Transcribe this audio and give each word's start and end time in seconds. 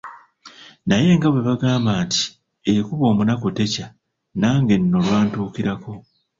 Naye 0.87 1.09
nga 1.15 1.27
bwe 1.31 1.41
bagamba 1.47 1.91
nti; 2.05 2.23
"ekuba 2.73 3.05
omunaku 3.11 3.47
tekya." 3.57 3.85
nange 4.39 4.75
nno 4.77 4.99
lwantuukirako. 5.05 5.91